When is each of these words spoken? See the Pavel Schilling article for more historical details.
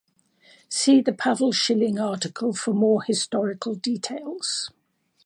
See 0.67 0.99
the 1.01 1.13
Pavel 1.13 1.51
Schilling 1.51 1.99
article 1.99 2.53
for 2.55 2.73
more 2.73 3.03
historical 3.03 3.75
details. 3.75 4.71